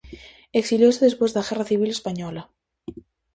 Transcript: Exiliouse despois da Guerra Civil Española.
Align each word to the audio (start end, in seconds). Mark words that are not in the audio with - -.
Exiliouse 0.59 1.05
despois 1.07 1.31
da 1.33 1.45
Guerra 1.47 1.67
Civil 1.71 1.89
Española. 1.97 2.43